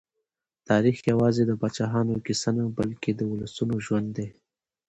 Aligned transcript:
تاریخ 0.69 0.97
یوازې 1.11 1.43
د 1.45 1.51
پاچاهانو 1.61 2.23
کیسه 2.25 2.49
نه، 2.57 2.65
بلکې 2.77 3.11
د 3.15 3.21
ولسونو 3.31 3.75
ژوند 3.85 4.09
دی. 4.17 4.27